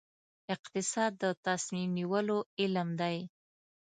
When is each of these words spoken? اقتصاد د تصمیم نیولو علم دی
اقتصاد 0.55 1.11
د 1.23 1.25
تصمیم 1.47 1.89
نیولو 1.97 2.37
علم 2.61 2.89
دی 3.01 3.17